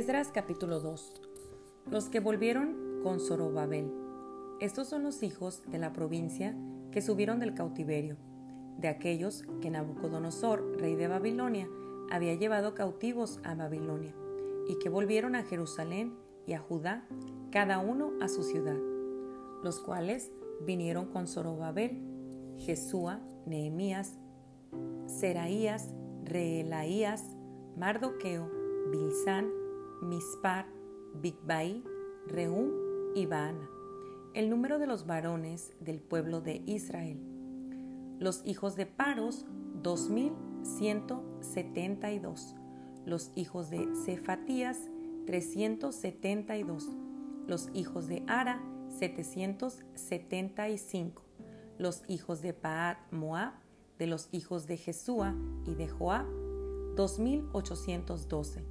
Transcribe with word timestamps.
Esdras 0.00 0.30
capítulo 0.32 0.80
2 0.80 1.20
Los 1.90 2.08
que 2.08 2.20
volvieron 2.20 3.02
con 3.02 3.20
Zorobabel. 3.20 3.92
Estos 4.58 4.88
son 4.88 5.02
los 5.02 5.22
hijos 5.22 5.60
de 5.70 5.78
la 5.78 5.92
provincia 5.92 6.56
que 6.90 7.02
subieron 7.02 7.38
del 7.38 7.52
cautiverio, 7.52 8.16
de 8.78 8.88
aquellos 8.88 9.44
que 9.60 9.68
Nabucodonosor, 9.68 10.78
rey 10.80 10.94
de 10.94 11.06
Babilonia, 11.06 11.68
había 12.10 12.34
llevado 12.34 12.74
cautivos 12.74 13.40
a 13.44 13.54
Babilonia, 13.54 14.14
y 14.68 14.78
que 14.78 14.88
volvieron 14.88 15.34
a 15.34 15.42
Jerusalén 15.42 16.14
y 16.46 16.54
a 16.54 16.60
Judá, 16.60 17.06
cada 17.50 17.78
uno 17.78 18.12
a 18.22 18.28
su 18.28 18.42
ciudad, 18.42 18.78
los 19.62 19.80
cuales 19.80 20.32
vinieron 20.62 21.12
con 21.12 21.26
Zorobabel, 21.26 22.02
Jesúa, 22.56 23.20
Nehemías, 23.44 24.14
Seraías, 25.04 25.90
Reelaías, 26.24 27.22
Mardoqueo, 27.76 28.50
Bilsán, 28.90 29.59
Mispar, 30.02 30.66
Bigbai, 31.14 31.82
Reum 32.26 32.70
y 33.14 33.26
Baana. 33.26 33.68
El 34.34 34.48
número 34.48 34.78
de 34.78 34.86
los 34.86 35.04
varones 35.06 35.74
del 35.80 36.00
pueblo 36.00 36.40
de 36.40 36.62
Israel. 36.66 37.20
Los 38.18 38.40
hijos 38.44 38.76
de 38.76 38.86
Paros, 38.86 39.44
2172. 39.82 42.54
Los 43.04 43.32
hijos 43.34 43.68
de 43.70 43.88
Cefatías, 44.04 44.78
372. 45.26 46.88
Los 47.46 47.68
hijos 47.74 48.06
de 48.06 48.22
Ara, 48.28 48.62
775. 48.98 51.24
Los 51.78 52.02
hijos 52.08 52.42
de 52.42 52.52
Paat 52.52 52.98
Moab, 53.10 53.54
de 53.98 54.06
los 54.06 54.28
hijos 54.32 54.66
de 54.66 54.76
Jesúa 54.76 55.34
y 55.66 55.74
de 55.74 55.88
Joab, 55.88 56.26
2812. 56.96 58.69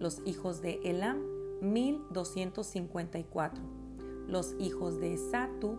Los 0.00 0.20
hijos 0.24 0.62
de 0.62 0.80
Elam, 0.82 1.20
1254. 1.60 3.62
Los 4.26 4.56
hijos 4.58 4.98
de 4.98 5.18
Satu, 5.18 5.78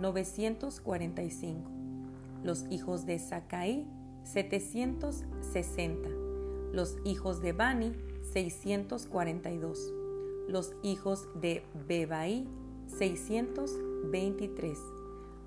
945. 0.00 1.70
Los 2.42 2.64
hijos 2.68 3.06
de 3.06 3.20
Sakai, 3.20 3.86
760. 4.24 6.08
Los 6.72 6.96
hijos 7.04 7.40
de 7.40 7.52
Bani, 7.52 7.92
642. 8.32 9.94
Los 10.48 10.74
hijos 10.82 11.28
de 11.40 11.62
Bebai, 11.86 12.48
623. 12.88 14.78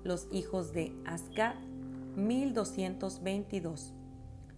Los 0.02 0.28
hijos 0.30 0.72
de 0.72 0.96
Asgad, 1.04 1.56
1222. 2.16 3.92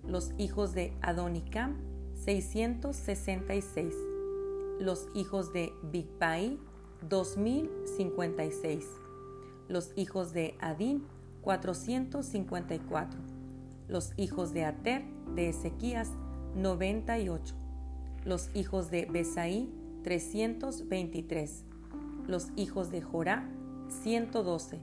Los 0.07 0.31
hijos 0.39 0.73
de 0.73 0.93
Adonicam, 1.03 1.86
666. 2.25 3.95
Los 4.81 5.09
hijos 5.15 5.53
de 5.53 5.73
Bigbai, 5.91 6.59
2056. 7.09 8.85
Los 9.69 9.93
hijos 9.97 10.33
de 10.33 10.57
Adin, 10.61 11.05
454. 11.43 13.21
Los 13.89 14.13
hijos 14.17 14.53
de 14.53 14.65
Ater, 14.65 15.05
de 15.35 15.51
Ezequías, 15.51 16.11
98. 16.57 17.55
Los 18.25 18.51
hijos 18.55 18.91
de 18.91 19.07
Besaí, 19.07 19.73
323. 20.03 21.65
Los 22.27 22.49
hijos 22.57 22.91
de 22.91 23.03
Jorá, 23.03 23.49
112. 24.03 24.81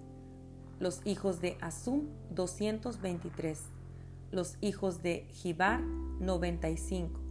Los 0.79 1.01
hijos 1.05 1.41
de 1.41 1.57
Asum, 1.61 2.07
223. 2.33 3.59
Los 4.31 4.57
hijos 4.61 5.03
de 5.03 5.27
Gibar, 5.31 5.81
95 6.19 7.22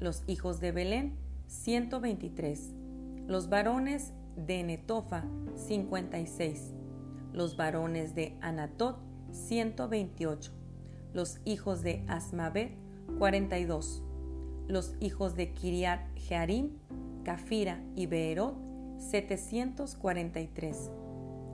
los 0.00 0.22
hijos 0.26 0.60
de 0.60 0.72
Belén, 0.72 1.16
123, 1.46 2.72
los 3.26 3.48
varones 3.48 4.14
de 4.34 4.62
Netofa, 4.62 5.24
56, 5.54 6.72
los 7.32 7.56
varones 7.56 8.14
de 8.14 8.36
Anatot, 8.40 8.98
128, 9.30 10.52
los 11.12 11.38
hijos 11.44 11.82
de 11.82 12.02
Asmabet, 12.08 12.72
42, 13.18 14.02
los 14.68 14.94
hijos 15.00 15.36
de 15.36 15.52
Kiriat 15.52 16.00
Jearim, 16.16 16.78
Cafira 17.22 17.82
y 17.94 18.06
Beerot, 18.06 18.56
743, 18.98 20.90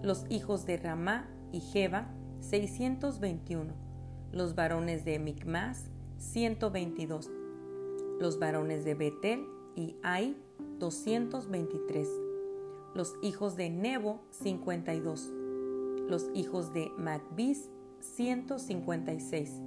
los 0.02 0.24
hijos 0.28 0.66
de 0.66 0.76
Ramá 0.76 1.28
y 1.52 1.60
Jeba, 1.60 2.08
621, 2.40 3.74
los 4.30 4.54
varones 4.54 5.04
de 5.04 5.18
Micmas, 5.18 5.90
122, 6.18 7.30
los 8.18 8.38
varones 8.38 8.84
de 8.84 8.94
Betel 8.94 9.46
y 9.74 9.96
Ai 10.02 10.36
223, 10.78 12.08
los 12.94 13.14
hijos 13.22 13.56
de 13.56 13.70
Nebo 13.70 14.20
52, 14.30 15.30
los 16.08 16.30
hijos 16.34 16.72
de 16.72 16.90
Macbis 16.96 17.68
156, 18.00 19.60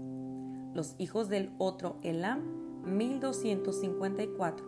los 0.73 0.95
hijos 0.97 1.29
del 1.29 1.51
otro 1.57 1.97
Elam 2.03 2.41
1254, 2.85 4.65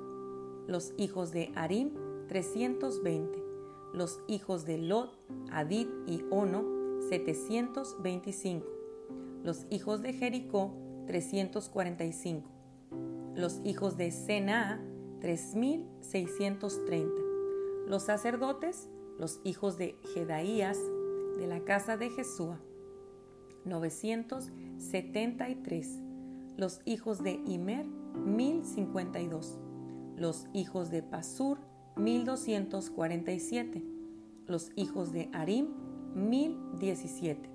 los 0.67 0.93
hijos 0.97 1.31
de 1.31 1.51
Arim 1.55 1.91
320, 2.27 3.43
los 3.93 4.19
hijos 4.27 4.65
de 4.65 4.77
Lot, 4.77 5.17
Adid 5.51 5.87
y 6.07 6.23
Ono 6.29 6.63
725, 7.09 8.67
los 9.43 9.65
hijos 9.69 10.01
de 10.01 10.13
Jericó 10.13 10.71
345, 11.07 12.60
los 13.35 13.61
hijos 13.63 13.97
de 13.97 14.11
Sena, 14.11 14.79
3630. 15.21 17.09
Los 17.87 18.03
sacerdotes, 18.03 18.89
los 19.17 19.39
hijos 19.43 19.77
de 19.77 19.97
Jedaías, 20.13 20.77
de 21.37 21.47
la 21.47 21.63
casa 21.63 21.97
de 21.97 22.09
Jesúa, 22.09 22.59
973. 23.65 26.01
Los 26.57 26.81
hijos 26.85 27.23
de 27.23 27.41
Imer, 27.45 27.85
1052. 27.85 29.57
Los 30.17 30.47
hijos 30.53 30.91
de 30.91 31.01
Pasur, 31.03 31.59
1247. 31.95 33.81
Los 34.47 34.71
hijos 34.75 35.13
de 35.13 35.29
Arim, 35.33 35.69
1017. 36.15 37.49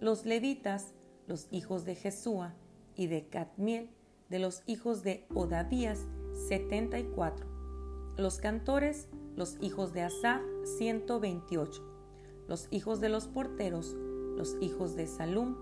Los 0.00 0.26
levitas, 0.26 0.92
los 1.26 1.48
hijos 1.50 1.84
de 1.84 1.94
Jesúa 1.94 2.54
y 2.94 3.06
de 3.06 3.28
Catmiel, 3.28 3.90
de 4.34 4.40
los 4.40 4.64
hijos 4.66 5.04
de 5.04 5.28
Odavías, 5.32 6.08
74. 6.48 7.46
Los 8.16 8.38
cantores, 8.38 9.06
los 9.36 9.56
hijos 9.60 9.92
de 9.92 10.02
Asaf, 10.02 10.42
128. 10.76 11.80
Los 12.48 12.66
hijos 12.72 13.00
de 13.00 13.10
los 13.10 13.28
porteros, 13.28 13.94
los 14.36 14.56
hijos 14.60 14.96
de 14.96 15.06
Salum, 15.06 15.54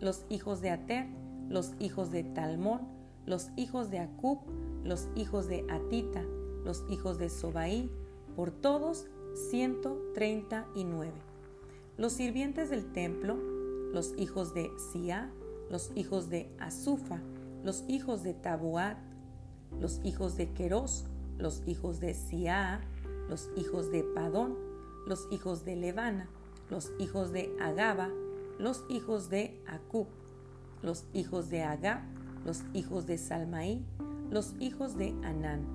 los 0.00 0.26
hijos 0.28 0.60
de 0.60 0.70
Ater, 0.70 1.06
los 1.48 1.74
hijos 1.78 2.10
de 2.10 2.24
Talmón, 2.24 2.80
los 3.26 3.50
hijos 3.54 3.92
de 3.92 4.00
Acub, 4.00 4.40
los 4.82 5.06
hijos 5.14 5.46
de 5.46 5.64
Atita, 5.70 6.24
los 6.64 6.82
hijos 6.90 7.18
de 7.18 7.30
Sobaí, 7.30 7.92
por 8.34 8.50
todos 8.50 9.06
139. 9.50 11.12
Los 11.96 12.14
sirvientes 12.14 12.70
del 12.70 12.90
templo, 12.90 13.36
los 13.92 14.14
hijos 14.18 14.52
de 14.52 14.68
Sia, 14.90 15.30
los 15.70 15.92
hijos 15.94 16.28
de 16.28 16.48
Azufa, 16.58 17.20
los 17.66 17.82
hijos 17.88 18.22
de 18.22 18.32
Tabuat, 18.32 18.96
los 19.80 20.00
hijos 20.04 20.36
de 20.36 20.50
Queros, 20.50 21.04
los 21.36 21.64
hijos 21.66 21.98
de 21.98 22.14
Sia, 22.14 22.80
los 23.28 23.50
hijos 23.56 23.90
de 23.90 24.04
Padón, 24.04 24.56
los 25.04 25.26
hijos 25.32 25.64
de 25.64 25.74
Levana, 25.74 26.28
los 26.70 26.92
hijos 27.00 27.32
de 27.32 27.52
Agaba, 27.60 28.08
los 28.60 28.84
hijos 28.88 29.30
de 29.30 29.60
Acub, 29.66 30.06
los 30.80 31.06
hijos 31.12 31.50
de 31.50 31.64
Agab, 31.64 32.02
los 32.44 32.62
hijos 32.72 33.08
de 33.08 33.18
Salmaí, 33.18 33.84
los 34.30 34.54
hijos 34.60 34.96
de 34.96 35.08
Anán, 35.24 35.66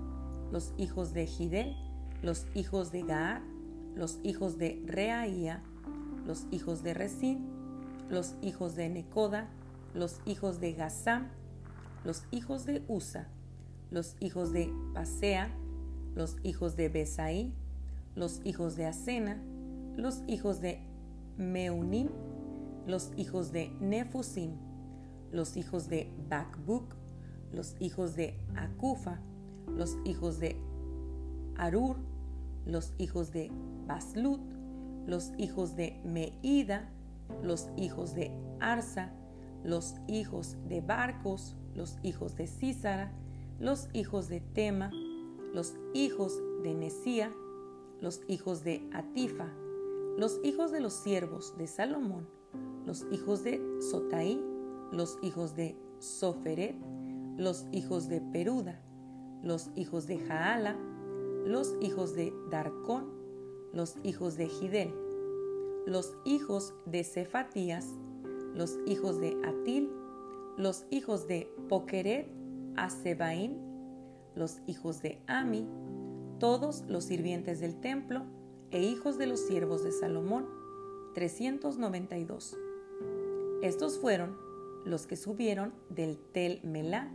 los 0.49 0.71
hijos 0.77 1.13
de 1.13 1.27
Gidel, 1.27 1.75
los 2.21 2.45
hijos 2.53 2.93
de 2.93 3.01
Gaar, 3.01 3.41
los 3.95 4.21
hijos 4.23 4.57
de 4.57 4.81
Reaía, 4.85 5.61
los 6.25 6.47
hijos 6.51 6.83
de 6.83 6.93
Resín, 6.93 7.49
los 8.09 8.35
hijos 8.41 8.77
de 8.77 8.87
Necoda, 8.87 9.49
los 9.93 10.21
hijos 10.25 10.61
de 10.61 10.71
Gazam, 10.71 11.27
los 12.03 12.25
hijos 12.31 12.65
de 12.65 12.83
Usa, 12.87 13.27
los 13.89 14.15
hijos 14.19 14.51
de 14.51 14.73
Pasea, 14.93 15.51
los 16.15 16.37
hijos 16.43 16.75
de 16.75 16.89
Besaí, 16.89 17.53
los 18.15 18.41
hijos 18.43 18.75
de 18.75 18.85
Asena, 18.85 19.41
los 19.95 20.23
hijos 20.27 20.61
de 20.61 20.79
Meunim, 21.37 22.09
los 22.87 23.11
hijos 23.15 23.51
de 23.51 23.71
Nefusim, 23.79 24.51
los 25.31 25.55
hijos 25.57 25.87
de 25.87 26.11
Bakbuk, 26.29 26.95
los 27.51 27.75
hijos 27.79 28.15
de 28.15 28.37
Akufa, 28.55 29.19
los 29.67 29.97
hijos 30.05 30.39
de 30.39 30.57
Arur, 31.55 31.97
los 32.65 32.93
hijos 32.97 33.31
de 33.31 33.51
Baslut, 33.87 34.41
los 35.07 35.31
hijos 35.37 35.75
de 35.75 35.99
Meida, 36.03 36.89
los 37.43 37.69
hijos 37.77 38.13
de 38.13 38.31
Arsa, 38.59 39.11
los 39.63 39.95
hijos 40.07 40.57
de 40.67 40.81
Barcos, 40.81 41.55
los 41.75 41.97
hijos 42.03 42.35
de 42.35 42.47
Císara, 42.47 43.11
los 43.59 43.87
hijos 43.93 44.27
de 44.27 44.39
Tema, 44.39 44.91
los 45.53 45.73
hijos 45.93 46.41
de 46.63 46.73
Nesía, 46.73 47.33
los 47.99 48.21
hijos 48.27 48.63
de 48.63 48.87
Atifa, 48.93 49.47
los 50.17 50.39
hijos 50.43 50.71
de 50.71 50.79
los 50.79 50.93
siervos 50.93 51.55
de 51.57 51.67
Salomón, 51.67 52.27
los 52.85 53.05
hijos 53.11 53.43
de 53.43 53.61
Sotaí, 53.91 54.43
los 54.91 55.17
hijos 55.21 55.55
de 55.55 55.75
Soferet, 55.99 56.75
los 57.37 57.65
hijos 57.71 58.07
de 58.09 58.21
Peruda, 58.21 58.81
los 59.43 59.69
hijos 59.75 60.07
de 60.07 60.19
Jaala, 60.19 60.75
los 61.45 61.75
hijos 61.81 62.13
de 62.13 62.33
Darcón, 62.49 63.11
los 63.73 63.95
hijos 64.03 64.37
de 64.37 64.47
Gidel, 64.47 64.93
los 65.85 66.15
hijos 66.25 66.73
de 66.85 67.03
Cefatías, 67.03 67.87
los 68.53 68.77
hijos 68.85 69.19
de 69.19 69.37
Atil, 69.43 69.89
los 70.57 70.85
hijos 70.89 71.27
de 71.27 71.51
Poqueret, 71.69 72.27
Asebaín, 72.75 73.57
los 74.35 74.57
hijos 74.65 75.01
de 75.01 75.21
Ami, 75.27 75.67
todos 76.39 76.83
los 76.87 77.05
sirvientes 77.05 77.59
del 77.59 77.79
templo 77.79 78.23
e 78.71 78.81
hijos 78.81 79.17
de 79.17 79.27
los 79.27 79.41
siervos 79.41 79.83
de 79.83 79.91
Salomón, 79.91 80.47
392. 81.13 82.57
Estos 83.61 83.99
fueron 83.99 84.37
los 84.85 85.05
que 85.05 85.15
subieron 85.15 85.73
del 85.89 86.17
Tel 86.17 86.61
Melá, 86.63 87.11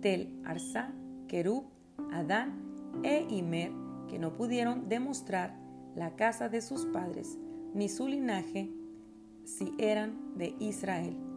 Tel 0.00 0.40
Arsá, 0.44 0.94
Kerub, 1.28 1.64
Adán 2.12 2.74
e 3.02 3.26
Imer, 3.28 3.72
que 4.08 4.18
no 4.18 4.34
pudieron 4.34 4.88
demostrar 4.88 5.58
la 5.94 6.16
casa 6.16 6.48
de 6.48 6.62
sus 6.62 6.86
padres, 6.86 7.38
ni 7.74 7.88
su 7.88 8.06
linaje, 8.08 8.70
si 9.44 9.74
eran 9.78 10.36
de 10.36 10.54
Israel. 10.58 11.31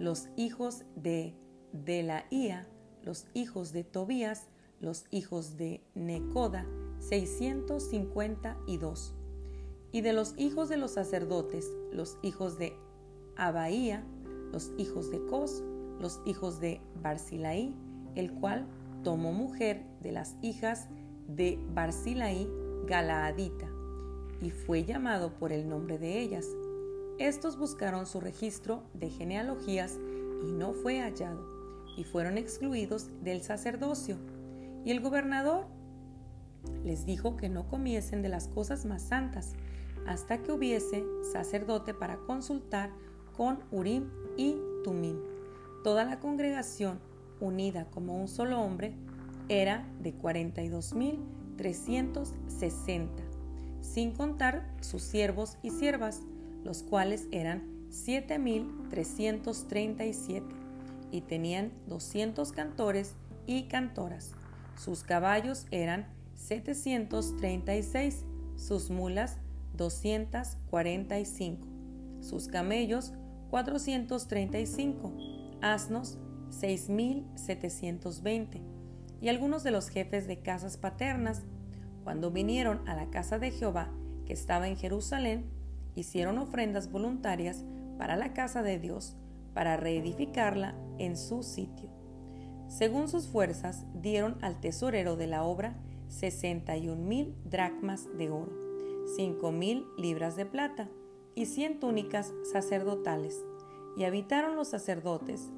Los 0.00 0.28
hijos 0.34 0.82
de 0.96 1.36
Delaía, 1.74 2.66
los 3.02 3.26
hijos 3.34 3.74
de 3.74 3.84
Tobías, 3.84 4.48
los 4.80 5.04
hijos 5.10 5.58
de 5.58 5.84
Necoda, 5.94 6.66
652. 7.00 9.14
Y 9.92 10.00
de 10.00 10.14
los 10.14 10.32
hijos 10.38 10.70
de 10.70 10.78
los 10.78 10.92
sacerdotes, 10.92 11.70
los 11.92 12.16
hijos 12.22 12.58
de 12.58 12.72
Abaía, 13.36 14.02
los 14.50 14.72
hijos 14.78 15.10
de 15.10 15.22
Cos, 15.26 15.62
los 16.00 16.22
hijos 16.24 16.60
de 16.60 16.80
Barzilaí, 17.02 17.76
el 18.14 18.32
cual 18.32 18.66
tomó 19.04 19.34
mujer 19.34 19.84
de 20.00 20.12
las 20.12 20.34
hijas 20.40 20.88
de 21.28 21.62
Barzilaí 21.74 22.48
Galaadita, 22.86 23.68
y 24.40 24.50
fue 24.50 24.84
llamado 24.84 25.34
por 25.34 25.52
el 25.52 25.68
nombre 25.68 25.98
de 25.98 26.20
ellas. 26.20 26.46
Estos 27.20 27.56
buscaron 27.58 28.06
su 28.06 28.18
registro 28.18 28.82
de 28.94 29.10
genealogías 29.10 29.98
y 30.42 30.52
no 30.52 30.72
fue 30.72 31.02
hallado, 31.02 31.46
y 31.94 32.04
fueron 32.04 32.38
excluidos 32.38 33.10
del 33.22 33.42
sacerdocio. 33.42 34.16
Y 34.86 34.90
el 34.90 35.02
gobernador 35.02 35.66
les 36.82 37.04
dijo 37.04 37.36
que 37.36 37.50
no 37.50 37.68
comiesen 37.68 38.22
de 38.22 38.30
las 38.30 38.48
cosas 38.48 38.86
más 38.86 39.02
santas, 39.02 39.52
hasta 40.06 40.38
que 40.38 40.50
hubiese 40.50 41.04
sacerdote 41.30 41.92
para 41.92 42.16
consultar 42.20 42.90
con 43.36 43.58
Urim 43.70 44.08
y 44.38 44.56
Tumim. 44.82 45.18
Toda 45.84 46.04
la 46.04 46.20
congregación, 46.20 47.00
unida 47.38 47.84
como 47.90 48.18
un 48.18 48.28
solo 48.28 48.62
hombre, 48.62 48.94
era 49.50 49.86
de 50.00 50.16
42.360, 50.16 53.08
sin 53.82 54.12
contar 54.12 54.74
sus 54.80 55.02
siervos 55.02 55.58
y 55.62 55.68
siervas, 55.68 56.22
los 56.64 56.82
cuales 56.82 57.28
eran 57.30 57.62
7.337, 57.90 60.42
y 61.12 61.22
tenían 61.22 61.72
200 61.88 62.52
cantores 62.52 63.16
y 63.46 63.64
cantoras. 63.64 64.32
Sus 64.76 65.02
caballos 65.02 65.66
eran 65.70 66.06
736, 66.34 68.24
sus 68.56 68.90
mulas 68.90 69.38
245, 69.76 71.66
sus 72.20 72.48
camellos 72.48 73.12
435, 73.50 75.12
asnos 75.60 76.18
6720, 76.50 78.62
y 79.20 79.28
algunos 79.28 79.62
de 79.62 79.70
los 79.70 79.88
jefes 79.88 80.26
de 80.26 80.40
casas 80.40 80.76
paternas, 80.76 81.42
cuando 82.04 82.30
vinieron 82.30 82.86
a 82.88 82.94
la 82.94 83.10
casa 83.10 83.38
de 83.38 83.50
Jehová 83.50 83.90
que 84.24 84.32
estaba 84.32 84.68
en 84.68 84.76
Jerusalén, 84.76 85.44
hicieron 85.94 86.38
ofrendas 86.38 86.90
voluntarias 86.90 87.64
para 87.98 88.16
la 88.16 88.32
casa 88.32 88.62
de 88.62 88.78
Dios, 88.78 89.16
para 89.54 89.76
reedificarla 89.76 90.74
en 90.98 91.16
su 91.16 91.42
sitio. 91.42 91.90
Según 92.68 93.08
sus 93.08 93.26
fuerzas, 93.26 93.84
dieron 93.94 94.38
al 94.42 94.60
tesorero 94.60 95.16
de 95.16 95.26
la 95.26 95.42
obra 95.42 95.76
61 96.08 97.02
mil 97.02 97.34
dracmas 97.44 98.08
de 98.16 98.30
oro, 98.30 98.52
5 99.16 99.52
mil 99.52 99.84
libras 99.98 100.36
de 100.36 100.46
plata 100.46 100.88
y 101.34 101.46
100 101.46 101.80
túnicas 101.80 102.32
sacerdotales. 102.52 103.44
Y 103.96 104.04
habitaron 104.04 104.56
los 104.56 104.68
sacerdotes, 104.68 105.50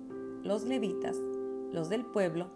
los 0.42 0.64
levitas, 0.64 1.16
los 1.70 1.88
del 1.88 2.04
pueblo, 2.04 2.50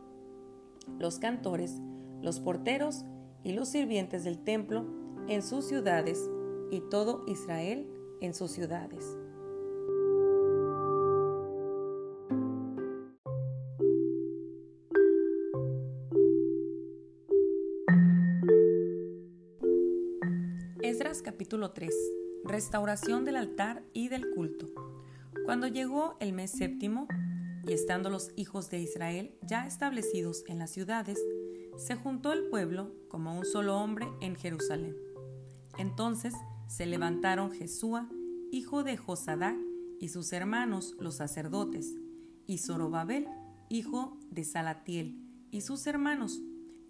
los 0.98 1.18
cantores, 1.18 1.80
los 2.22 2.40
porteros 2.40 3.04
y 3.44 3.52
los 3.52 3.68
sirvientes 3.68 4.24
del 4.24 4.38
templo 4.38 4.86
en 5.28 5.42
sus 5.42 5.66
ciudades 5.66 6.30
y 6.70 6.80
todo 6.80 7.22
Israel 7.26 7.86
en 8.20 8.34
sus 8.34 8.50
ciudades. 8.50 9.16
Esdras 20.82 21.22
capítulo 21.22 21.72
3. 21.72 21.92
Restauración 22.44 23.24
del 23.24 23.36
altar 23.36 23.82
y 23.92 24.08
del 24.08 24.30
culto. 24.30 24.66
Cuando 25.44 25.66
llegó 25.66 26.16
el 26.20 26.32
mes 26.32 26.52
séptimo, 26.52 27.08
y 27.66 27.72
estando 27.72 28.10
los 28.10 28.30
hijos 28.36 28.70
de 28.70 28.78
Israel 28.78 29.34
ya 29.42 29.66
establecidos 29.66 30.44
en 30.46 30.60
las 30.60 30.70
ciudades, 30.70 31.18
se 31.76 31.96
juntó 31.96 32.32
el 32.32 32.48
pueblo 32.48 32.92
como 33.08 33.36
un 33.36 33.44
solo 33.44 33.76
hombre 33.76 34.06
en 34.20 34.36
Jerusalén. 34.36 34.96
Entonces 35.76 36.32
se 36.66 36.86
levantaron 36.86 37.52
Jesúa, 37.52 38.08
hijo 38.50 38.82
de 38.82 38.96
Josadac, 38.96 39.56
y 39.98 40.08
sus 40.08 40.32
hermanos 40.32 40.94
los 41.00 41.16
sacerdotes, 41.16 41.96
y 42.46 42.58
Zorobabel, 42.58 43.26
hijo 43.68 44.18
de 44.30 44.44
Salatiel, 44.44 45.22
y 45.50 45.62
sus 45.62 45.86
hermanos, 45.86 46.40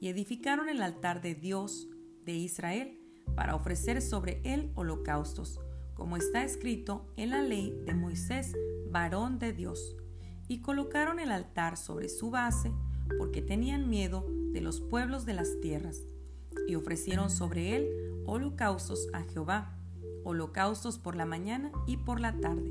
y 0.00 0.08
edificaron 0.08 0.68
el 0.68 0.82
altar 0.82 1.22
de 1.22 1.34
Dios 1.34 1.88
de 2.24 2.32
Israel 2.34 2.98
para 3.34 3.54
ofrecer 3.54 4.02
sobre 4.02 4.40
él 4.44 4.72
holocaustos, 4.74 5.60
como 5.94 6.16
está 6.16 6.42
escrito 6.42 7.06
en 7.16 7.30
la 7.30 7.42
ley 7.42 7.72
de 7.86 7.94
Moisés, 7.94 8.54
varón 8.90 9.38
de 9.38 9.52
Dios. 9.52 9.96
Y 10.48 10.60
colocaron 10.60 11.18
el 11.20 11.30
altar 11.30 11.76
sobre 11.76 12.08
su 12.08 12.30
base 12.30 12.72
porque 13.18 13.40
tenían 13.40 13.88
miedo 13.88 14.26
de 14.52 14.60
los 14.60 14.80
pueblos 14.80 15.24
de 15.26 15.34
las 15.34 15.60
tierras, 15.60 16.02
y 16.68 16.74
ofrecieron 16.74 17.30
sobre 17.30 17.76
él 17.76 18.05
holocaustos 18.26 19.08
a 19.12 19.22
Jehová, 19.22 19.76
holocaustos 20.24 20.98
por 20.98 21.16
la 21.16 21.26
mañana 21.26 21.70
y 21.86 21.96
por 21.96 22.20
la 22.20 22.38
tarde. 22.38 22.70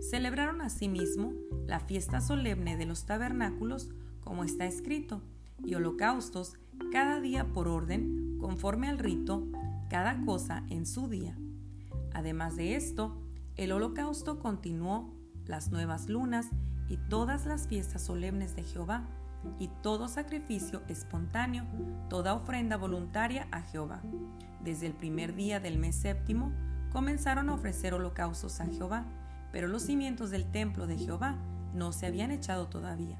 Celebraron 0.00 0.60
asimismo 0.60 1.32
la 1.66 1.80
fiesta 1.80 2.20
solemne 2.20 2.76
de 2.76 2.86
los 2.86 3.04
tabernáculos, 3.04 3.90
como 4.22 4.44
está 4.44 4.66
escrito, 4.66 5.22
y 5.64 5.74
holocaustos 5.74 6.54
cada 6.92 7.20
día 7.20 7.52
por 7.52 7.68
orden, 7.68 8.38
conforme 8.40 8.88
al 8.88 8.98
rito, 8.98 9.46
cada 9.88 10.20
cosa 10.24 10.64
en 10.70 10.86
su 10.86 11.08
día. 11.08 11.36
Además 12.12 12.56
de 12.56 12.76
esto, 12.76 13.16
el 13.56 13.72
holocausto 13.72 14.38
continuó 14.38 15.12
las 15.46 15.70
nuevas 15.70 16.08
lunas 16.08 16.46
y 16.88 16.96
todas 16.96 17.46
las 17.46 17.66
fiestas 17.66 18.02
solemnes 18.02 18.54
de 18.54 18.62
Jehová, 18.62 19.08
y 19.58 19.68
todo 19.82 20.08
sacrificio 20.08 20.82
espontáneo, 20.88 21.64
toda 22.08 22.34
ofrenda 22.34 22.76
voluntaria 22.76 23.46
a 23.50 23.62
Jehová. 23.62 24.02
Desde 24.62 24.86
el 24.86 24.92
primer 24.92 25.34
día 25.34 25.60
del 25.60 25.78
mes 25.78 25.96
séptimo 25.96 26.52
comenzaron 26.92 27.48
a 27.48 27.54
ofrecer 27.54 27.94
holocaustos 27.94 28.60
a 28.60 28.66
Jehová, 28.66 29.04
pero 29.52 29.68
los 29.68 29.82
cimientos 29.82 30.30
del 30.30 30.50
templo 30.50 30.86
de 30.86 30.98
Jehová 30.98 31.36
no 31.74 31.92
se 31.92 32.06
habían 32.06 32.30
echado 32.30 32.68
todavía. 32.68 33.18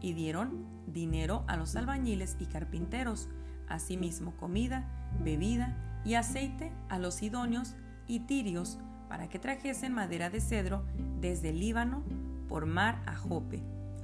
Y 0.00 0.12
dieron 0.12 0.66
dinero 0.86 1.44
a 1.46 1.56
los 1.56 1.74
albañiles 1.76 2.36
y 2.38 2.46
carpinteros, 2.46 3.28
asimismo 3.68 4.36
comida, 4.36 4.86
bebida 5.22 5.76
y 6.04 6.14
aceite 6.14 6.72
a 6.88 6.98
los 6.98 7.22
idóneos 7.22 7.74
y 8.06 8.20
tirios 8.20 8.78
para 9.08 9.28
que 9.28 9.38
trajesen 9.38 9.94
madera 9.94 10.30
de 10.30 10.40
cedro 10.40 10.84
desde 11.20 11.50
el 11.50 11.60
Líbano 11.60 12.02
por 12.48 12.66
mar 12.66 13.02
a 13.06 13.16
Jope, 13.16 13.62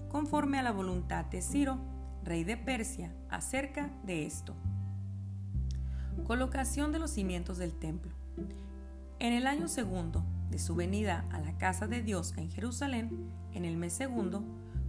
conforme 0.09 0.59
a 0.59 0.62
la 0.62 0.73
voluntad 0.73 1.25
de 1.26 1.42
Ciro, 1.42 1.78
rey 2.25 2.44
de 2.44 2.56
Persia, 2.56 3.14
acerca 3.28 3.90
de 4.04 4.26
esto. 4.26 4.54
Colocación 6.23 6.90
de 6.90 6.99
los 6.99 7.11
cimientos 7.11 7.59
del 7.59 7.75
templo. 7.75 8.12
En 9.18 9.35
el 9.35 9.47
año 9.47 9.68
segundo 9.68 10.25
de 10.49 10.59
su 10.59 10.75
venida 10.75 11.26
a 11.33 11.40
la 11.40 11.59
casa 11.59 11.87
de 11.87 12.02
Dios 12.02 12.33
en 12.38 12.50
Jerusalén, 12.50 13.30
en 13.52 13.66
el 13.66 13.76
mes 13.76 13.92
segundo, 13.92 14.42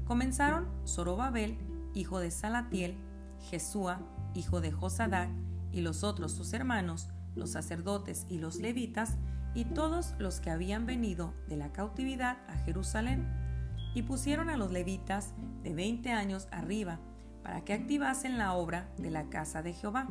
comenzaron 0.05 0.67
Zorobabel, 0.87 1.57
hijo 1.93 2.19
de 2.19 2.31
Salatiel, 2.31 2.95
Jesúa, 3.49 3.99
hijo 4.33 4.61
de 4.61 4.71
Josadac, 4.71 5.29
y 5.73 5.81
los 5.81 6.05
otros 6.05 6.31
sus 6.31 6.53
hermanos, 6.53 7.09
los 7.35 7.49
sacerdotes 7.49 8.25
y 8.29 8.37
los 8.37 8.57
levitas, 8.57 9.17
y 9.53 9.65
todos 9.65 10.13
los 10.19 10.39
que 10.39 10.51
habían 10.51 10.85
venido 10.85 11.33
de 11.49 11.57
la 11.57 11.73
cautividad 11.73 12.37
a 12.47 12.55
Jerusalén, 12.59 13.27
y 13.93 14.03
pusieron 14.03 14.49
a 14.49 14.55
los 14.55 14.71
levitas 14.71 15.33
de 15.63 15.73
veinte 15.73 16.13
años 16.13 16.47
arriba, 16.51 16.99
para 17.43 17.65
que 17.65 17.73
activasen 17.73 18.37
la 18.37 18.53
obra 18.53 18.89
de 18.97 19.11
la 19.11 19.29
casa 19.29 19.61
de 19.61 19.73
Jehová. 19.73 20.07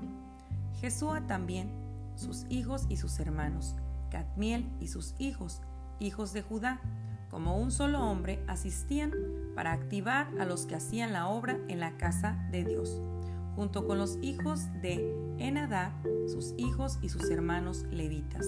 Jesúa 0.81 1.27
también, 1.27 1.71
sus 2.17 2.47
hijos 2.49 2.87
y 2.89 2.97
sus 2.97 3.19
hermanos, 3.21 3.77
Cadmiel 4.11 4.71
y 4.81 4.89
sus 4.89 5.15
hijos, 5.19 5.61
hijos 5.99 6.33
de 6.33 6.43
Judá, 6.43 6.81
como 7.31 7.59
un 7.59 7.71
solo 7.71 8.01
hombre, 8.01 8.45
asistían 8.47 9.13
para 9.55 9.73
activar 9.73 10.29
a 10.39 10.45
los 10.45 10.67
que 10.67 10.77
hacían 10.77 11.13
la 11.13 11.29
obra 11.29 11.59
en 11.69 11.81
la 11.81 11.97
casa 11.97 12.47
de 12.51 12.65
Dios, 12.65 13.01
junto 13.57 13.87
con 13.87 13.99
los 13.99 14.19
hijos 14.23 14.67
de 14.83 15.15
Enadad, 15.39 15.93
sus 16.29 16.55
hijos 16.57 16.99
y 17.03 17.09
sus 17.09 17.29
hermanos 17.31 17.85
levitas. 17.91 18.47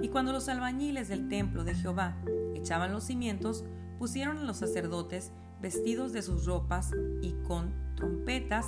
Y 0.00 0.08
cuando 0.08 0.32
los 0.32 0.48
albañiles 0.48 1.08
del 1.08 1.28
templo 1.28 1.64
de 1.64 1.74
Jehová 1.74 2.16
echaban 2.54 2.92
los 2.92 3.04
cimientos, 3.04 3.64
pusieron 3.98 4.38
a 4.38 4.44
los 4.44 4.58
sacerdotes 4.58 5.32
vestidos 5.60 6.12
de 6.12 6.22
sus 6.22 6.46
ropas 6.46 6.90
y 7.22 7.32
con 7.46 7.74
trompetas, 7.94 8.66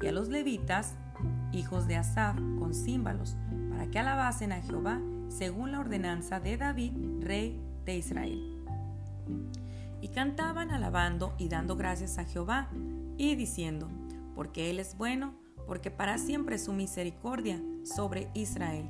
y 0.00 0.06
a 0.06 0.12
los 0.12 0.28
levitas, 0.28 0.94
hijos 1.52 1.86
de 1.86 1.96
Asaf, 1.96 2.36
con 2.58 2.74
címbalos, 2.74 3.36
para 3.70 3.86
que 3.88 3.98
alabasen 3.98 4.52
a 4.52 4.60
Jehová 4.60 5.00
según 5.28 5.72
la 5.72 5.80
ordenanza 5.80 6.40
de 6.40 6.56
David, 6.56 6.92
rey 7.20 7.60
de 7.84 7.96
Israel. 7.96 8.64
Y 10.00 10.08
cantaban 10.08 10.70
alabando 10.70 11.34
y 11.38 11.48
dando 11.48 11.76
gracias 11.76 12.18
a 12.18 12.24
Jehová, 12.24 12.68
y 13.16 13.34
diciendo, 13.34 13.88
porque 14.34 14.70
Él 14.70 14.78
es 14.78 14.96
bueno, 14.96 15.34
porque 15.66 15.90
para 15.90 16.18
siempre 16.18 16.56
es 16.56 16.64
su 16.64 16.72
misericordia 16.72 17.60
sobre 17.84 18.30
Israel. 18.34 18.88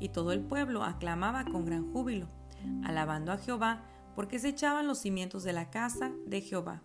Y 0.00 0.08
todo 0.08 0.32
el 0.32 0.40
pueblo 0.40 0.82
aclamaba 0.82 1.44
con 1.44 1.64
gran 1.64 1.92
júbilo, 1.92 2.26
alabando 2.84 3.32
a 3.32 3.38
Jehová, 3.38 3.82
porque 4.14 4.38
se 4.38 4.48
echaban 4.48 4.86
los 4.86 4.98
cimientos 4.98 5.44
de 5.44 5.52
la 5.52 5.70
casa 5.70 6.10
de 6.26 6.40
Jehová. 6.40 6.82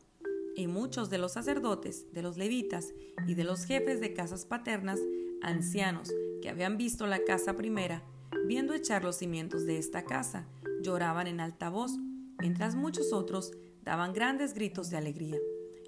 Y 0.56 0.68
muchos 0.68 1.10
de 1.10 1.18
los 1.18 1.34
sacerdotes, 1.34 2.12
de 2.14 2.22
los 2.22 2.38
levitas 2.38 2.94
y 3.28 3.36
de 3.36 3.44
los 3.44 3.66
jefes 3.66 4.02
de 4.02 4.14
casas 4.14 4.46
paternas, 4.46 5.00
ancianos, 5.42 6.12
que 6.42 6.50
habían 6.50 6.78
visto 6.78 7.08
la 7.08 7.24
casa 7.24 7.56
primera, 7.56 8.04
viendo 8.48 8.74
echar 8.74 9.04
los 9.04 9.18
cimientos 9.18 9.66
de 9.66 9.78
esta 9.78 10.04
casa, 10.04 10.48
lloraban 10.82 11.28
en 11.28 11.40
alta 11.40 11.70
voz, 11.70 11.98
mientras 12.40 12.76
muchos 12.76 13.14
otros 13.14 13.52
daban 13.84 14.14
grandes 14.14 14.54
gritos 14.54 14.90
de 14.90 14.98
alegría. 14.98 15.38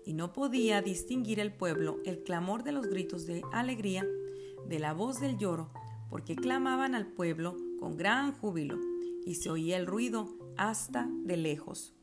Y 0.05 0.13
no 0.13 0.33
podía 0.33 0.81
distinguir 0.81 1.39
el 1.39 1.53
pueblo 1.53 1.99
el 2.05 2.23
clamor 2.23 2.63
de 2.63 2.73
los 2.73 2.87
gritos 2.87 3.25
de 3.25 3.41
alegría 3.51 4.05
de 4.67 4.79
la 4.79 4.93
voz 4.93 5.19
del 5.19 5.37
lloro, 5.37 5.71
porque 6.09 6.35
clamaban 6.35 6.95
al 6.95 7.07
pueblo 7.07 7.57
con 7.79 7.97
gran 7.97 8.33
júbilo, 8.33 8.79
y 9.25 9.35
se 9.35 9.49
oía 9.49 9.77
el 9.77 9.87
ruido 9.87 10.37
hasta 10.57 11.09
de 11.23 11.37
lejos. 11.37 11.93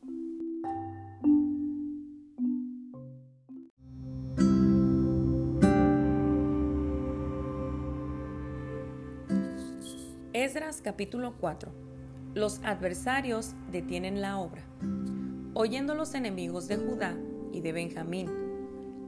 Capítulo 10.83 11.35
4 11.39 11.71
Los 12.33 12.61
adversarios 12.65 13.53
detienen 13.71 14.23
la 14.23 14.39
obra. 14.39 14.63
Oyendo 15.53 15.95
los 15.95 16.15
enemigos 16.15 16.69
de 16.69 16.79
Judá 16.79 17.15
y 17.53 17.61
de 17.61 17.73
Benjamín 17.73 18.31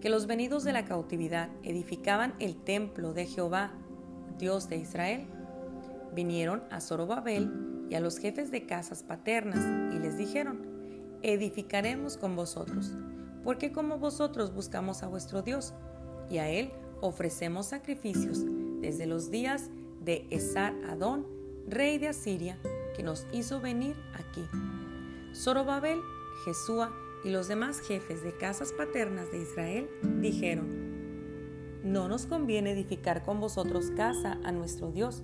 que 0.02 0.10
los 0.10 0.26
venidos 0.26 0.64
de 0.64 0.74
la 0.74 0.84
cautividad 0.84 1.48
edificaban 1.62 2.34
el 2.40 2.56
templo 2.56 3.14
de 3.14 3.24
Jehová, 3.24 3.72
Dios 4.38 4.68
de 4.68 4.76
Israel, 4.76 5.26
vinieron 6.14 6.62
a 6.70 6.82
Zorobabel 6.82 7.86
y 7.88 7.94
a 7.94 8.00
los 8.00 8.18
jefes 8.18 8.50
de 8.50 8.66
casas 8.66 9.02
paternas 9.02 9.94
y 9.94 9.98
les 9.98 10.18
dijeron, 10.18 10.66
edificaremos 11.22 12.18
con 12.18 12.36
vosotros, 12.36 12.92
porque 13.44 13.72
como 13.72 13.98
vosotros 13.98 14.52
buscamos 14.52 15.02
a 15.02 15.08
vuestro 15.08 15.40
Dios, 15.40 15.72
y 16.28 16.38
a 16.38 16.50
Él 16.50 16.70
ofrecemos 17.00 17.66
sacrificios 17.66 18.40
desde 18.80 19.06
los 19.06 19.30
días 19.30 19.70
de 20.00 20.26
Esar 20.30 20.74
Adón, 20.88 21.41
rey 21.66 21.98
de 21.98 22.08
Asiria, 22.08 22.58
que 22.96 23.02
nos 23.02 23.26
hizo 23.32 23.60
venir 23.60 23.96
aquí. 24.14 24.42
Zorobabel, 25.34 26.00
Jesúa 26.44 26.92
y 27.24 27.30
los 27.30 27.48
demás 27.48 27.80
jefes 27.80 28.22
de 28.22 28.36
casas 28.36 28.72
paternas 28.72 29.30
de 29.30 29.42
Israel 29.42 29.88
dijeron, 30.20 31.80
no 31.84 32.08
nos 32.08 32.26
conviene 32.26 32.72
edificar 32.72 33.24
con 33.24 33.40
vosotros 33.40 33.90
casa 33.96 34.38
a 34.44 34.52
nuestro 34.52 34.90
Dios, 34.92 35.22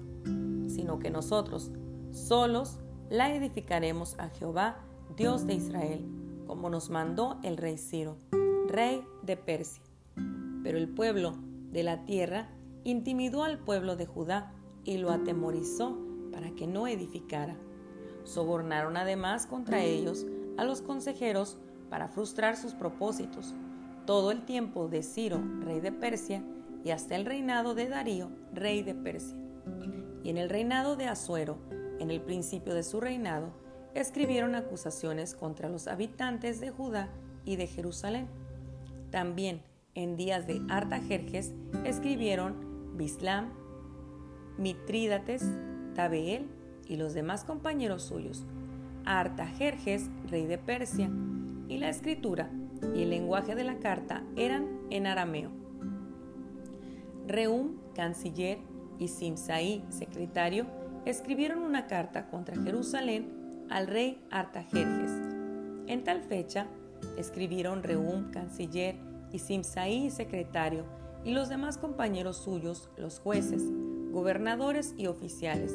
sino 0.68 0.99
que 0.99 1.11
nosotros, 1.11 1.71
Solos 2.11 2.78
la 3.11 3.35
edificaremos 3.35 4.18
a 4.18 4.28
Jehová, 4.30 4.78
Dios 5.16 5.47
de 5.47 5.54
Israel, 5.54 6.04
como 6.47 6.71
nos 6.71 6.90
mandó 6.90 7.38
el 7.42 7.57
rey 7.57 7.78
Ciro, 7.78 8.16
rey 8.66 9.04
de 9.23 9.37
Persia. 9.37 9.83
Pero 10.62 10.78
el 10.78 10.88
pueblo 10.88 11.35
de 11.71 11.83
la 11.83 12.04
tierra 12.04 12.49
intimidó 12.85 13.45
al 13.45 13.59
pueblo 13.59 13.97
de 13.97 14.07
Judá 14.07 14.52
y 14.85 14.99
lo 14.99 15.11
atemorizó 15.11 16.08
para 16.32 16.50
que 16.50 16.66
no 16.66 16.87
edificara. 16.87 17.56
Sobornaron 18.25 18.97
además 18.97 19.47
contra 19.47 19.82
ellos 19.82 20.26
a 20.56 20.64
los 20.64 20.82
consejeros 20.82 21.58
para 21.88 22.08
frustrar 22.08 22.56
sus 22.56 22.75
propósitos. 22.75 23.54
Todo 24.06 24.30
el 24.30 24.44
tiempo 24.44 24.88
de 24.88 25.02
Ciro, 25.02 25.42
rey 25.61 25.80
de 25.80 25.92
Persia, 25.92 26.42
y 26.85 26.90
hasta 26.90 27.16
el 27.16 27.25
reinado 27.25 27.75
de 27.75 27.88
Darío, 27.88 28.30
rey 28.52 28.82
de 28.82 28.94
Persia. 28.94 29.37
Y 30.23 30.30
en 30.30 30.38
el 30.38 30.49
reinado 30.49 30.97
de 30.97 31.06
Asuero, 31.06 31.58
en 31.99 32.11
el 32.11 32.20
principio 32.20 32.75
de 32.75 32.82
su 32.82 33.00
reinado, 33.00 33.52
escribieron 33.94 34.54
acusaciones 34.54 35.35
contra 35.35 35.68
los 35.68 35.88
habitantes 35.88 36.61
de 36.61 36.70
Judá 36.70 37.08
y 37.44 37.56
de 37.56 37.66
Jerusalén. 37.66 38.28
También 39.11 39.62
en 39.94 40.16
días 40.16 40.47
de 40.47 40.61
Artajerjes 40.68 41.52
escribieron 41.85 42.97
Bislam, 42.97 43.50
Mitrídates, 44.58 45.44
Tabeel 45.99 46.47
y 46.87 46.95
los 46.95 47.12
demás 47.12 47.43
compañeros 47.43 48.05
suyos. 48.05 48.45
Artajerjes, 49.05 50.09
rey 50.31 50.47
de 50.47 50.57
Persia, 50.57 51.11
y 51.67 51.78
la 51.78 51.88
escritura 51.88 52.52
y 52.95 53.02
el 53.02 53.11
lenguaje 53.11 53.57
de 53.57 53.64
la 53.64 53.81
carta 53.81 54.23
eran 54.37 54.69
en 54.90 55.09
arameo. 55.09 55.50
Reum, 57.26 57.78
canciller, 57.97 58.59
y 59.00 59.09
Simsaí, 59.09 59.85
secretario, 59.88 60.67
escribieron 61.05 61.64
una 61.64 61.88
carta 61.88 62.28
contra 62.28 62.55
Jerusalén 62.62 63.67
al 63.69 63.88
rey 63.88 64.25
Artajerjes. 64.31 65.11
En 65.88 66.05
tal 66.05 66.23
fecha, 66.23 66.69
escribieron 67.17 67.83
Reum, 67.83 68.31
canciller, 68.31 68.95
y 69.33 69.40
Simsaí, 69.40 70.12
secretario, 70.12 70.85
y 71.25 71.33
los 71.33 71.49
demás 71.49 71.76
compañeros 71.76 72.37
suyos, 72.37 72.88
los 72.97 73.19
jueces, 73.19 73.64
gobernadores 74.12 74.95
y 74.97 75.09
oficiales, 75.09 75.75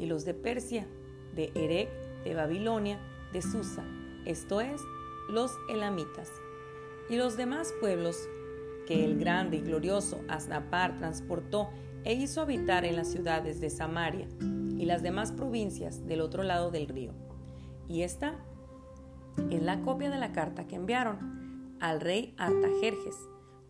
y 0.00 0.06
los 0.06 0.24
de 0.24 0.34
Persia, 0.34 0.86
de 1.34 1.52
Erec, 1.54 1.90
de 2.24 2.34
Babilonia, 2.34 2.98
de 3.32 3.42
Susa, 3.42 3.84
esto 4.24 4.60
es, 4.60 4.80
los 5.28 5.52
elamitas, 5.68 6.30
y 7.08 7.16
los 7.16 7.36
demás 7.36 7.72
pueblos 7.80 8.16
que 8.86 9.04
el 9.04 9.18
grande 9.18 9.58
y 9.58 9.60
glorioso 9.60 10.20
Asnapar 10.28 10.96
transportó 10.96 11.68
e 12.04 12.14
hizo 12.14 12.40
habitar 12.40 12.84
en 12.84 12.96
las 12.96 13.08
ciudades 13.08 13.60
de 13.60 13.68
Samaria, 13.68 14.26
y 14.80 14.86
las 14.86 15.02
demás 15.02 15.32
provincias 15.32 16.06
del 16.06 16.22
otro 16.22 16.42
lado 16.42 16.70
del 16.70 16.88
río. 16.88 17.12
Y 17.86 18.00
esta 18.00 18.36
es 19.50 19.62
la 19.62 19.82
copia 19.82 20.08
de 20.08 20.16
la 20.16 20.32
carta 20.32 20.66
que 20.66 20.76
enviaron 20.76 21.76
al 21.80 22.00
rey 22.00 22.34
Artajerjes. 22.38 23.16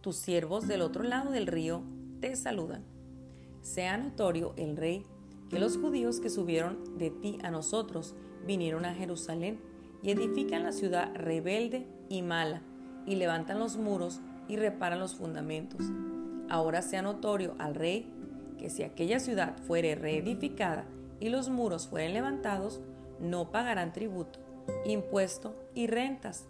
Tus 0.00 0.16
siervos 0.16 0.68
del 0.68 0.82
otro 0.82 1.02
lado 1.02 1.32
del 1.32 1.49
río 1.49 1.82
te 2.20 2.37
saludan. 2.37 2.84
Sea 3.60 3.99
notorio 3.99 4.54
el 4.56 4.76
rey 4.76 5.04
que 5.50 5.59
los 5.59 5.76
judíos 5.76 6.21
que 6.21 6.30
subieron 6.30 6.97
de 6.97 7.11
ti 7.11 7.38
a 7.42 7.50
nosotros 7.50 8.14
vinieron 8.47 8.85
a 8.85 8.95
Jerusalén 8.95 9.61
y 10.02 10.12
edifican 10.12 10.62
la 10.62 10.73
ciudad 10.73 11.12
rebelde 11.14 11.87
y 12.09 12.23
mala, 12.23 12.62
y 13.04 13.16
levantan 13.16 13.59
los 13.59 13.76
muros 13.76 14.21
y 14.49 14.57
reparan 14.57 15.00
los 15.00 15.16
fundamentos. 15.16 15.85
Ahora 16.49 16.83
sea 16.83 17.02
notorio 17.02 17.54
al 17.59 17.75
rey 17.75 18.12
que 18.59 18.71
si 18.71 18.83
aquella 18.83 19.21
ciudad 19.21 19.57
fuere 19.66 19.95
reedificada 19.95 20.87
y 21.19 21.28
los 21.28 21.49
muros 21.49 21.88
fueren 21.88 22.14
levantados, 22.14 22.80
no 23.21 23.50
pagarán 23.50 23.92
tributo, 23.92 24.38
impuesto 24.85 25.54
y 25.75 25.87
rentas, 25.87 26.47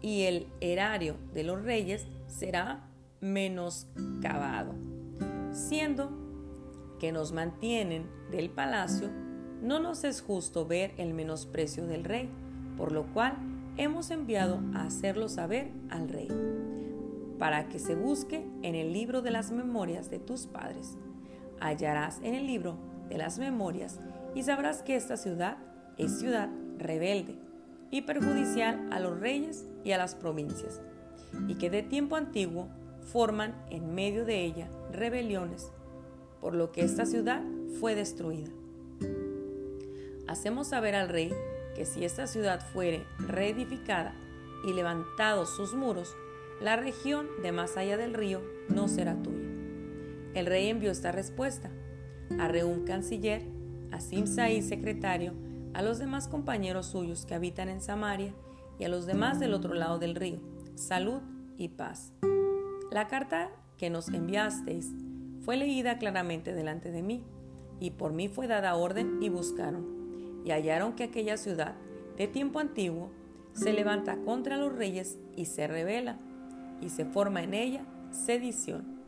y 0.00 0.22
el 0.22 0.48
erario 0.60 1.16
de 1.32 1.44
los 1.44 1.62
reyes 1.62 2.06
será 2.26 2.88
menoscabado. 3.20 4.74
Siendo 5.52 6.21
que 7.02 7.10
nos 7.10 7.32
mantienen 7.32 8.06
del 8.30 8.48
palacio, 8.48 9.08
no 9.60 9.80
nos 9.80 10.04
es 10.04 10.20
justo 10.20 10.66
ver 10.66 10.94
el 10.98 11.14
menosprecio 11.14 11.84
del 11.84 12.04
rey, 12.04 12.30
por 12.76 12.92
lo 12.92 13.12
cual 13.12 13.38
hemos 13.76 14.12
enviado 14.12 14.60
a 14.72 14.84
hacerlo 14.84 15.28
saber 15.28 15.72
al 15.90 16.08
rey, 16.08 16.28
para 17.40 17.68
que 17.68 17.80
se 17.80 17.96
busque 17.96 18.46
en 18.62 18.76
el 18.76 18.92
libro 18.92 19.20
de 19.20 19.32
las 19.32 19.50
memorias 19.50 20.10
de 20.10 20.20
tus 20.20 20.46
padres. 20.46 20.96
Hallarás 21.58 22.20
en 22.22 22.36
el 22.36 22.46
libro 22.46 22.76
de 23.08 23.18
las 23.18 23.40
memorias 23.40 23.98
y 24.36 24.44
sabrás 24.44 24.84
que 24.84 24.94
esta 24.94 25.16
ciudad 25.16 25.56
es 25.98 26.20
ciudad 26.20 26.50
rebelde 26.78 27.34
y 27.90 28.02
perjudicial 28.02 28.88
a 28.92 29.00
los 29.00 29.18
reyes 29.18 29.66
y 29.82 29.90
a 29.90 29.98
las 29.98 30.14
provincias, 30.14 30.80
y 31.48 31.56
que 31.56 31.68
de 31.68 31.82
tiempo 31.82 32.14
antiguo 32.14 32.68
forman 33.00 33.56
en 33.70 33.92
medio 33.92 34.24
de 34.24 34.44
ella 34.44 34.70
rebeliones, 34.92 35.72
por 36.42 36.54
lo 36.54 36.72
que 36.72 36.82
esta 36.82 37.06
ciudad 37.06 37.40
fue 37.80 37.94
destruida. 37.94 38.50
Hacemos 40.26 40.66
saber 40.66 40.96
al 40.96 41.08
rey 41.08 41.32
que 41.76 41.86
si 41.86 42.04
esta 42.04 42.26
ciudad 42.26 42.60
fuere 42.72 43.06
reedificada 43.18 44.14
y 44.66 44.72
levantados 44.72 45.54
sus 45.54 45.74
muros, 45.74 46.16
la 46.60 46.76
región 46.76 47.28
de 47.42 47.52
más 47.52 47.76
allá 47.76 47.96
del 47.96 48.12
río 48.12 48.42
no 48.68 48.88
será 48.88 49.14
tuya. 49.22 49.48
El 50.34 50.46
rey 50.46 50.68
envió 50.68 50.90
esta 50.90 51.12
respuesta 51.12 51.70
a 52.38 52.48
Reún 52.48 52.84
canciller, 52.84 53.42
a 53.92 54.00
Simsaí 54.00 54.62
secretario, 54.62 55.34
a 55.74 55.82
los 55.82 55.98
demás 55.98 56.26
compañeros 56.26 56.86
suyos 56.86 57.24
que 57.24 57.34
habitan 57.34 57.68
en 57.68 57.80
Samaria 57.80 58.34
y 58.78 58.84
a 58.84 58.88
los 58.88 59.06
demás 59.06 59.38
del 59.38 59.54
otro 59.54 59.74
lado 59.74 59.98
del 59.98 60.16
río, 60.16 60.40
salud 60.74 61.20
y 61.56 61.68
paz. 61.68 62.12
La 62.90 63.06
carta 63.06 63.50
que 63.78 63.90
nos 63.90 64.08
enviasteis 64.08 64.90
fue 65.42 65.56
leída 65.56 65.98
claramente 65.98 66.54
delante 66.54 66.90
de 66.90 67.02
mí, 67.02 67.24
y 67.80 67.90
por 67.90 68.12
mí 68.12 68.28
fue 68.28 68.46
dada 68.46 68.76
orden 68.76 69.18
y 69.20 69.28
buscaron 69.28 70.02
y 70.44 70.50
hallaron 70.50 70.94
que 70.94 71.04
aquella 71.04 71.36
ciudad 71.36 71.74
de 72.16 72.26
tiempo 72.26 72.58
antiguo 72.58 73.10
se 73.52 73.72
levanta 73.72 74.16
contra 74.24 74.56
los 74.56 74.74
reyes 74.74 75.18
y 75.36 75.46
se 75.46 75.66
revela, 75.66 76.18
y 76.80 76.88
se 76.88 77.04
forma 77.04 77.42
en 77.42 77.54
ella 77.54 77.84
sedición. 78.10 79.00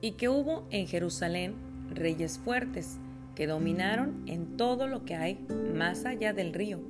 Y 0.00 0.12
que 0.12 0.28
hubo 0.28 0.66
en 0.70 0.86
Jerusalén 0.86 1.54
reyes 1.90 2.38
fuertes 2.38 2.98
que 3.38 3.46
dominaron 3.46 4.24
en 4.26 4.56
todo 4.56 4.88
lo 4.88 5.04
que 5.04 5.14
hay 5.14 5.46
más 5.72 6.04
allá 6.06 6.32
del 6.32 6.52
río 6.52 6.80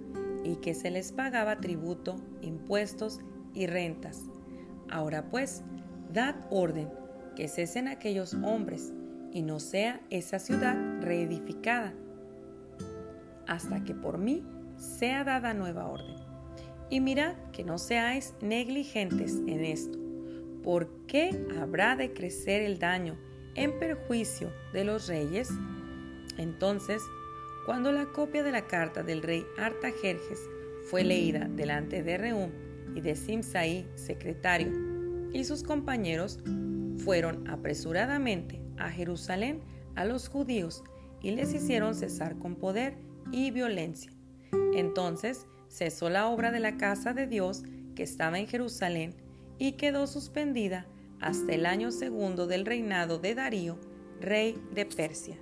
y 0.45 0.57
que 0.57 0.73
se 0.73 0.91
les 0.91 1.13
pagaba 1.13 1.61
tributo, 1.61 2.17
impuestos 2.41 3.21
y 3.53 3.67
rentas. 3.67 4.25
Ahora 4.89 5.29
pues, 5.31 5.63
dad 6.11 6.37
orden 6.49 6.89
que 7.37 7.49
cesen 7.49 7.87
aquellos 7.87 8.33
hombres 8.33 8.95
y 9.31 9.43
no 9.43 9.61
sea 9.61 10.01
esa 10.09 10.39
ciudad 10.39 10.75
reedificada, 11.03 11.93
hasta 13.47 13.85
que 13.85 13.95
por 13.95 14.17
mí 14.17 14.43
sea 14.79 15.25
dada 15.25 15.53
nueva 15.53 15.87
orden. 15.87 16.17
Y 16.89 17.01
mirad 17.01 17.35
que 17.53 17.63
no 17.63 17.77
seáis 17.77 18.33
negligentes 18.41 19.35
en 19.47 19.67
esto, 19.67 19.99
porque 20.65 21.47
habrá 21.61 21.95
de 21.95 22.15
crecer 22.15 22.63
el 22.63 22.79
daño 22.79 23.19
en 23.55 23.79
perjuicio 23.79 24.51
de 24.73 24.85
los 24.85 25.09
reyes. 25.09 25.51
Entonces 26.39 27.03
cuando 27.69 27.93
la 27.93 28.07
copia 28.07 28.43
de 28.43 28.51
la 28.51 28.67
carta 28.67 29.03
del 29.03 29.21
rey 29.21 29.45
Artajerjes 29.59 30.49
fue 30.89 31.05
leída 31.05 31.49
delante 31.51 32.03
de 32.03 32.17
Reum 32.17 32.51
y 32.95 33.03
de 33.03 33.15
Simsaí, 33.15 33.87
secretario, 33.95 34.73
y 35.35 35.45
sus 35.45 35.63
compañeros, 35.63 36.39
fueron 37.05 37.47
apresuradamente 37.47 38.63
a 38.79 38.91
Jerusalén 38.91 39.61
a 39.97 40.07
los 40.07 40.29
judíos 40.29 40.83
y 41.21 41.33
les 41.33 41.53
hicieron 41.53 41.95
cesar 41.95 42.39
con 42.39 42.57
poder 42.57 42.97
y 43.33 43.51
violencia. 43.51 44.13
Entonces 44.73 45.47
cesó 45.69 46.09
la 46.09 46.29
obra 46.29 46.51
de 46.51 46.61
la 46.61 46.79
casa 46.79 47.13
de 47.13 47.27
Dios 47.27 47.65
que 47.95 48.03
estaba 48.03 48.39
en 48.39 48.47
Jerusalén 48.47 49.15
y 49.59 49.73
quedó 49.73 50.07
suspendida 50.07 50.87
hasta 51.21 51.53
el 51.53 51.67
año 51.67 51.91
segundo 51.91 52.47
del 52.47 52.65
reinado 52.65 53.19
de 53.19 53.35
Darío, 53.35 53.79
rey 54.21 54.59
de 54.73 54.87
Persia. 54.87 55.37